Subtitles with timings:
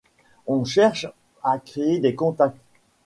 [0.47, 1.05] On cherche
[1.43, 2.57] à créer des contacts.